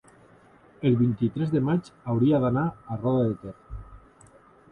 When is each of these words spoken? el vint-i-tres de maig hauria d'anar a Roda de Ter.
el 0.89 0.95
vint-i-tres 1.01 1.51
de 1.57 1.61
maig 1.67 1.91
hauria 2.13 2.39
d'anar 2.45 2.63
a 2.95 2.97
Roda 3.03 3.27
de 3.29 3.35
Ter. 3.45 3.55